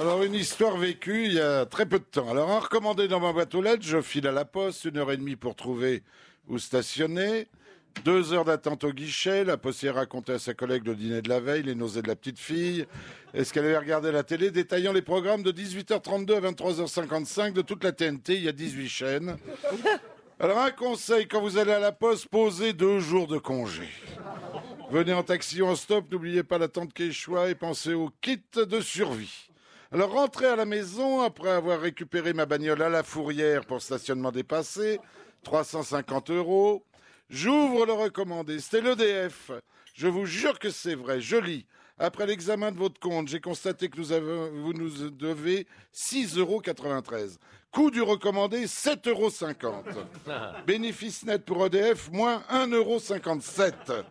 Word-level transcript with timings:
Alors, 0.00 0.22
une 0.22 0.32
histoire 0.32 0.78
vécue 0.78 1.26
il 1.26 1.34
y 1.34 1.40
a 1.40 1.66
très 1.66 1.84
peu 1.84 1.98
de 1.98 2.04
temps. 2.04 2.30
Alors, 2.30 2.50
un 2.50 2.60
recommandé 2.60 3.06
dans 3.06 3.20
ma 3.20 3.34
boîte 3.34 3.54
aux 3.54 3.60
lettres, 3.60 3.82
je 3.82 4.00
file 4.00 4.26
à 4.26 4.32
la 4.32 4.46
poste, 4.46 4.86
une 4.86 4.96
heure 4.96 5.12
et 5.12 5.18
demie 5.18 5.36
pour 5.36 5.54
trouver 5.54 6.02
où 6.48 6.58
stationner. 6.58 7.48
Deux 8.02 8.32
heures 8.32 8.46
d'attente 8.46 8.82
au 8.84 8.92
guichet, 8.92 9.44
la 9.44 9.58
postière 9.58 9.96
racontait 9.96 10.32
à 10.32 10.38
sa 10.38 10.54
collègue 10.54 10.86
le 10.86 10.94
dîner 10.94 11.20
de 11.20 11.28
la 11.28 11.38
veille, 11.38 11.64
les 11.64 11.74
nausées 11.74 12.00
de 12.00 12.08
la 12.08 12.16
petite 12.16 12.38
fille. 12.38 12.86
Est-ce 13.34 13.52
qu'elle 13.52 13.66
avait 13.66 13.76
regardé 13.76 14.10
la 14.10 14.22
télé 14.22 14.50
détaillant 14.50 14.94
les 14.94 15.02
programmes 15.02 15.42
de 15.42 15.52
18h32 15.52 16.34
à 16.34 16.50
23h55 16.50 17.52
de 17.52 17.60
toute 17.60 17.84
la 17.84 17.92
TNT, 17.92 18.36
il 18.36 18.44
y 18.44 18.48
a 18.48 18.52
18 18.52 18.88
chaînes. 18.88 19.36
Alors 20.38 20.60
un 20.60 20.70
conseil, 20.70 21.28
quand 21.28 21.42
vous 21.42 21.58
allez 21.58 21.72
à 21.72 21.78
la 21.78 21.92
poste, 21.92 22.26
posez 22.28 22.72
deux 22.72 23.00
jours 23.00 23.26
de 23.26 23.36
congé. 23.36 23.90
Venez 24.90 25.12
en 25.12 25.24
taxi 25.24 25.60
ou 25.60 25.66
en 25.66 25.76
stop, 25.76 26.10
n'oubliez 26.10 26.42
pas 26.42 26.56
la 26.56 26.68
tente 26.68 26.94
Quechua 26.94 27.50
et 27.50 27.54
pensez 27.54 27.92
au 27.92 28.10
kit 28.22 28.40
de 28.54 28.80
survie. 28.80 29.49
Alors 29.92 30.12
rentrez 30.12 30.46
à 30.46 30.54
la 30.54 30.66
maison 30.66 31.20
après 31.20 31.50
avoir 31.50 31.80
récupéré 31.80 32.32
ma 32.32 32.46
bagnole 32.46 32.80
à 32.80 32.88
la 32.88 33.02
fourrière 33.02 33.64
pour 33.64 33.82
stationnement 33.82 34.30
dépassé, 34.30 35.00
350 35.42 36.30
euros. 36.30 36.84
J'ouvre 37.28 37.86
le 37.86 37.92
recommandé, 37.94 38.60
c'était 38.60 38.82
l'EDF. 38.82 39.50
Je 39.94 40.06
vous 40.06 40.26
jure 40.26 40.60
que 40.60 40.70
c'est 40.70 40.94
vrai, 40.94 41.20
je 41.20 41.36
lis. 41.36 41.66
Après 41.98 42.24
l'examen 42.24 42.70
de 42.70 42.78
votre 42.78 43.00
compte, 43.00 43.26
j'ai 43.26 43.40
constaté 43.40 43.88
que 43.88 43.98
nous 43.98 44.12
avons, 44.12 44.52
vous 44.62 44.72
nous 44.74 45.10
devez 45.10 45.66
6,93 45.92 46.38
euros. 46.38 46.62
Coût 47.72 47.90
du 47.90 48.00
recommandé, 48.00 48.66
7,50 48.66 49.08
euros. 49.08 49.32
Bénéfice 50.68 51.24
net 51.24 51.44
pour 51.44 51.66
EDF, 51.66 52.12
moins 52.12 52.44
1,57 52.48 53.72
euros. 53.90 54.04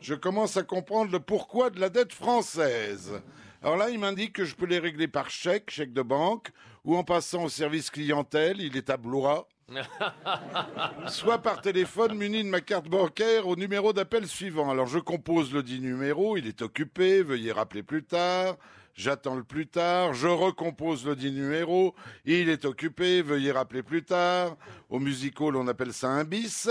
Je 0.00 0.14
commence 0.14 0.56
à 0.56 0.62
comprendre 0.62 1.12
le 1.12 1.20
pourquoi 1.20 1.68
de 1.68 1.78
la 1.78 1.90
dette 1.90 2.14
française. 2.14 3.20
Alors 3.62 3.76
là, 3.76 3.90
il 3.90 3.98
m'indique 3.98 4.34
que 4.34 4.44
je 4.44 4.54
peux 4.54 4.66
les 4.66 4.78
régler 4.78 5.08
par 5.08 5.30
chèque, 5.30 5.70
chèque 5.70 5.92
de 5.92 6.02
banque, 6.02 6.50
ou 6.84 6.96
en 6.96 7.04
passant 7.04 7.44
au 7.44 7.48
service 7.48 7.90
clientèle, 7.90 8.60
il 8.60 8.76
est 8.76 8.90
à 8.90 8.96
Blois 8.96 9.48
soit 11.08 11.38
par 11.38 11.60
téléphone 11.60 12.16
muni 12.16 12.44
de 12.44 12.48
ma 12.48 12.60
carte 12.60 12.88
bancaire 12.88 13.48
au 13.48 13.56
numéro 13.56 13.92
d'appel 13.92 14.28
suivant. 14.28 14.70
Alors 14.70 14.86
je 14.86 15.00
compose 15.00 15.52
le 15.52 15.64
dit 15.64 15.80
numéro, 15.80 16.36
il 16.36 16.46
est 16.46 16.62
occupé, 16.62 17.22
veuillez 17.22 17.50
rappeler 17.50 17.82
plus 17.82 18.04
tard. 18.04 18.56
J'attends 18.94 19.34
le 19.34 19.42
plus 19.42 19.66
tard, 19.66 20.14
je 20.14 20.28
recompose 20.28 21.04
le 21.04 21.16
dit 21.16 21.30
numéro, 21.30 21.94
il 22.24 22.48
est 22.48 22.64
occupé, 22.64 23.20
veuillez 23.20 23.52
rappeler 23.52 23.82
plus 23.82 24.04
tard. 24.04 24.56
Au 24.88 25.00
musical, 25.00 25.54
on 25.56 25.68
appelle 25.68 25.92
ça 25.92 26.08
un 26.08 26.24
bis. 26.24 26.70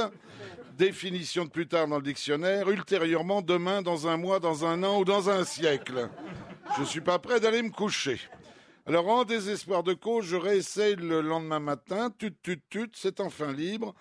Définition 0.75 1.45
de 1.45 1.49
plus 1.51 1.67
tard 1.67 1.87
dans 1.87 1.97
le 1.97 2.01
dictionnaire, 2.01 2.67
ultérieurement, 2.69 3.41
demain, 3.43 3.83
dans 3.83 4.07
un 4.07 4.17
mois, 4.17 4.39
dans 4.39 4.65
un 4.65 4.83
an 4.83 4.99
ou 4.99 5.05
dans 5.05 5.29
un 5.29 5.43
siècle. 5.43 6.09
Je 6.77 6.83
suis 6.83 7.01
pas 7.01 7.19
prêt 7.19 7.39
d'aller 7.39 7.61
me 7.61 7.69
coucher. 7.69 8.19
Alors, 8.85 9.07
en 9.07 9.23
désespoir 9.23 9.83
de 9.83 9.93
cause, 9.93 10.25
je 10.25 10.35
réessaye 10.35 10.95
le 10.95 11.21
lendemain 11.21 11.59
matin, 11.59 12.11
tut, 12.11 12.35
tut, 12.43 12.61
tut, 12.69 12.89
c'est 12.93 13.19
enfin 13.19 13.51
libre. 13.51 13.95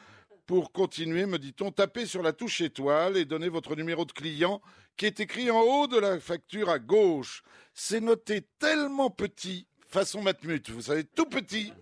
Pour 0.46 0.72
continuer, 0.72 1.24
me 1.24 1.38
dit-on, 1.38 1.70
tapez 1.70 2.04
sur 2.04 2.22
la 2.22 2.32
touche 2.32 2.60
étoile 2.60 3.16
et 3.16 3.24
donnez 3.24 3.48
votre 3.48 3.76
numéro 3.76 4.04
de 4.04 4.12
client 4.12 4.60
qui 4.96 5.06
est 5.06 5.20
écrit 5.20 5.50
en 5.50 5.60
haut 5.60 5.86
de 5.86 5.98
la 5.98 6.20
facture 6.20 6.68
à 6.68 6.78
gauche. 6.78 7.42
C'est 7.72 8.00
noté 8.00 8.46
tellement 8.58 9.10
petit, 9.10 9.66
façon 9.88 10.20
matmut, 10.20 10.68
vous 10.70 10.82
savez, 10.82 11.04
tout 11.04 11.26
petit, 11.26 11.72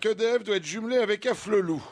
que 0.00 0.12
DF 0.12 0.42
doit 0.42 0.56
être 0.56 0.64
jumelé 0.64 0.96
avec 0.96 1.26
Afflelou. 1.26 1.82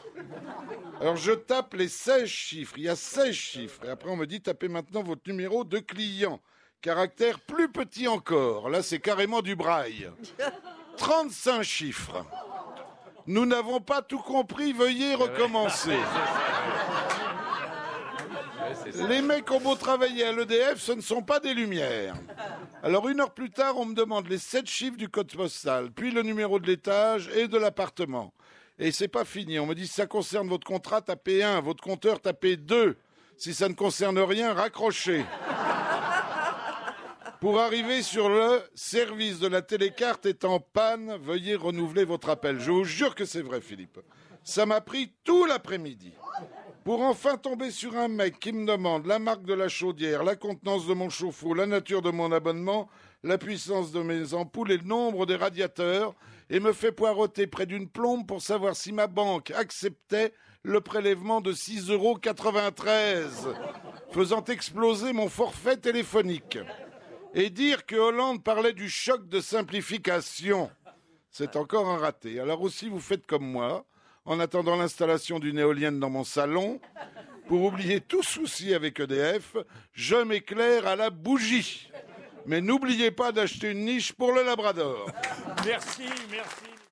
Alors 0.99 1.15
je 1.15 1.31
tape 1.31 1.73
les 1.73 1.87
16 1.87 2.25
chiffres, 2.25 2.73
il 2.77 2.83
y 2.83 2.89
a 2.89 2.95
16 2.95 3.33
chiffres, 3.33 3.85
et 3.85 3.89
après 3.89 4.09
on 4.09 4.15
me 4.15 4.27
dit 4.27 4.41
tapez 4.41 4.67
maintenant 4.67 5.03
votre 5.03 5.27
numéro 5.27 5.63
de 5.63 5.79
client. 5.79 6.41
Caractère 6.83 7.39
plus 7.39 7.69
petit 7.69 8.07
encore. 8.09 8.69
Là, 8.69 8.83
c'est 8.83 8.99
carrément 8.99 9.41
du 9.41 9.55
braille. 9.55 10.11
35 10.97 11.63
chiffres. 11.63 12.25
Nous 13.25 13.45
n'avons 13.45 13.79
pas 13.79 14.01
tout 14.01 14.19
compris, 14.19 14.73
veuillez 14.73 15.15
recommencer. 15.15 15.95
Les 19.07 19.21
mecs 19.21 19.49
ont 19.49 19.61
beau 19.61 19.75
travailler 19.75 20.25
à 20.25 20.33
l'EDF, 20.33 20.77
ce 20.77 20.91
ne 20.91 20.99
sont 20.99 21.21
pas 21.21 21.39
des 21.39 21.53
lumières. 21.53 22.15
Alors 22.83 23.07
une 23.07 23.21
heure 23.21 23.33
plus 23.33 23.49
tard, 23.49 23.77
on 23.77 23.85
me 23.85 23.95
demande 23.95 24.27
les 24.27 24.37
sept 24.37 24.69
chiffres 24.69 24.97
du 24.97 25.07
code 25.07 25.33
postal, 25.33 25.89
puis 25.89 26.11
le 26.11 26.21
numéro 26.21 26.59
de 26.59 26.67
l'étage 26.67 27.29
et 27.29 27.47
de 27.47 27.57
l'appartement. 27.57 28.33
Et 28.77 28.91
c'est 28.91 29.07
pas 29.07 29.23
fini. 29.23 29.57
On 29.57 29.67
me 29.67 29.75
dit 29.75 29.87
si 29.87 29.93
ça 29.93 30.05
concerne 30.05 30.49
votre 30.49 30.67
contrat, 30.67 30.99
tapez 30.99 31.43
1, 31.43 31.61
votre 31.61 31.81
compteur, 31.81 32.19
tapez 32.19 32.57
2. 32.57 32.97
Si 33.37 33.53
ça 33.53 33.69
ne 33.69 33.73
concerne 33.73 34.19
rien, 34.19 34.53
raccrochez 34.53 35.23
pour 37.43 37.59
arriver 37.59 38.03
sur 38.03 38.29
le 38.29 38.61
service 38.73 39.37
de 39.37 39.47
la 39.47 39.61
télécarte 39.61 40.25
est 40.25 40.45
en 40.45 40.61
panne, 40.61 41.17
veuillez 41.17 41.55
renouveler 41.55 42.05
votre 42.05 42.29
appel. 42.29 42.61
Je 42.61 42.71
vous 42.71 42.85
jure 42.85 43.15
que 43.15 43.25
c'est 43.25 43.41
vrai, 43.41 43.59
Philippe. 43.59 43.99
Ça 44.45 44.65
m'a 44.65 44.79
pris 44.79 45.11
tout 45.25 45.43
l'après-midi. 45.43 46.13
Pour 46.85 47.01
enfin 47.01 47.35
tomber 47.35 47.69
sur 47.69 47.97
un 47.97 48.07
mec 48.07 48.39
qui 48.39 48.53
me 48.53 48.65
demande 48.65 49.07
la 49.07 49.19
marque 49.19 49.43
de 49.43 49.53
la 49.53 49.67
chaudière, 49.67 50.23
la 50.23 50.37
contenance 50.37 50.87
de 50.87 50.93
mon 50.93 51.09
chauffe-eau, 51.09 51.53
la 51.53 51.65
nature 51.65 52.01
de 52.01 52.11
mon 52.11 52.31
abonnement, 52.31 52.87
la 53.23 53.37
puissance 53.37 53.91
de 53.91 54.01
mes 54.01 54.33
ampoules 54.33 54.71
et 54.71 54.77
le 54.77 54.87
nombre 54.87 55.25
des 55.25 55.35
radiateurs, 55.35 56.15
et 56.49 56.61
me 56.61 56.71
fait 56.71 56.93
poireauter 56.93 57.45
près 57.45 57.65
d'une 57.65 57.89
plombe 57.89 58.25
pour 58.25 58.41
savoir 58.41 58.73
si 58.73 58.93
ma 58.93 59.07
banque 59.07 59.51
acceptait 59.51 60.31
le 60.63 60.79
prélèvement 60.79 61.41
de 61.41 61.51
6,93 61.51 61.91
euros, 61.91 62.17
faisant 64.11 64.45
exploser 64.45 65.11
mon 65.11 65.27
forfait 65.27 65.75
téléphonique. 65.75 66.57
Et 67.35 67.49
dire 67.49 67.85
que 67.85 67.95
Hollande 67.95 68.43
parlait 68.43 68.73
du 68.73 68.89
choc 68.89 69.27
de 69.27 69.41
simplification, 69.41 70.69
c'est 71.31 71.55
encore 71.55 71.89
un 71.89 71.97
raté. 71.97 72.39
Alors 72.39 72.61
aussi, 72.61 72.89
vous 72.89 72.99
faites 72.99 73.25
comme 73.25 73.45
moi, 73.45 73.85
en 74.25 74.39
attendant 74.39 74.75
l'installation 74.75 75.39
d'une 75.39 75.57
éolienne 75.57 75.99
dans 75.99 76.11
mon 76.11 76.23
salon, 76.23 76.79
pour 77.47 77.63
oublier 77.63 78.01
tout 78.01 78.23
souci 78.23 78.73
avec 78.73 78.99
EDF, 78.99 79.57
je 79.93 80.15
m'éclaire 80.15 80.87
à 80.87 80.95
la 80.95 81.09
bougie. 81.09 81.89
Mais 82.45 82.61
n'oubliez 82.61 83.11
pas 83.11 83.31
d'acheter 83.31 83.71
une 83.71 83.85
niche 83.85 84.13
pour 84.13 84.31
le 84.31 84.43
Labrador. 84.43 85.09
Merci, 85.65 86.03
merci. 86.29 86.62